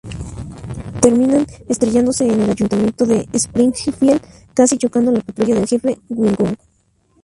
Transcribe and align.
Terminan 0.99 1.45
estrellándose 1.69 2.25
en 2.25 2.41
el 2.41 2.49
Ayuntamiento 2.49 3.05
de 3.05 3.27
Springfield, 3.33 4.19
casi 4.55 4.75
chocando 4.79 5.11
la 5.11 5.19
patrulla 5.21 5.53
del 5.53 5.67
jefe 5.67 5.99
Wiggum. 6.09 6.55